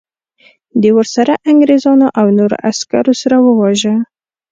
د 0.81 0.83
ورسره 0.97 1.33
انګریزانو 1.49 2.07
او 2.19 2.25
نورو 2.37 2.57
عسکرو 2.69 3.13
سره 3.21 3.37
وواژه. 3.45 3.95